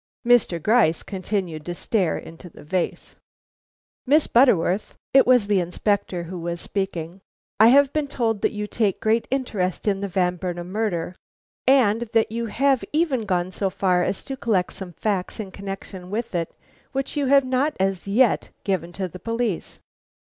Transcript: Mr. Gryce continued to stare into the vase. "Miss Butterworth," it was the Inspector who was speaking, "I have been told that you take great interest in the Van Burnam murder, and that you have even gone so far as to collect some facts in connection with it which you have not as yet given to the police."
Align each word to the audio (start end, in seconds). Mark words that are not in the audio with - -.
Mr. 0.25 0.59
Gryce 0.59 1.03
continued 1.03 1.63
to 1.67 1.75
stare 1.75 2.17
into 2.17 2.49
the 2.49 2.63
vase. 2.63 3.17
"Miss 4.07 4.25
Butterworth," 4.25 4.95
it 5.13 5.27
was 5.27 5.45
the 5.45 5.59
Inspector 5.59 6.23
who 6.23 6.39
was 6.39 6.59
speaking, 6.59 7.21
"I 7.59 7.67
have 7.67 7.93
been 7.93 8.07
told 8.07 8.41
that 8.41 8.51
you 8.51 8.65
take 8.65 8.99
great 8.99 9.27
interest 9.29 9.87
in 9.87 10.01
the 10.01 10.07
Van 10.07 10.37
Burnam 10.37 10.71
murder, 10.71 11.15
and 11.67 12.09
that 12.13 12.31
you 12.31 12.47
have 12.47 12.83
even 12.91 13.27
gone 13.27 13.51
so 13.51 13.69
far 13.69 14.01
as 14.01 14.23
to 14.25 14.35
collect 14.35 14.73
some 14.73 14.93
facts 14.93 15.39
in 15.39 15.51
connection 15.51 16.09
with 16.09 16.33
it 16.33 16.55
which 16.93 17.15
you 17.15 17.27
have 17.27 17.45
not 17.45 17.77
as 17.79 18.07
yet 18.07 18.49
given 18.63 18.91
to 18.93 19.07
the 19.07 19.19
police." 19.19 19.81